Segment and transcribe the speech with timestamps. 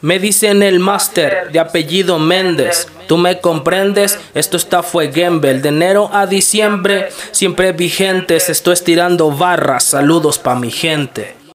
[0.00, 2.86] Me dicen el máster de apellido Méndez.
[3.08, 5.62] Tú me comprendes, esto está fue Gembel.
[5.62, 8.48] De enero a diciembre, siempre vigentes.
[8.48, 9.84] Estoy estirando barras.
[9.84, 11.37] Saludos pa' mi gente.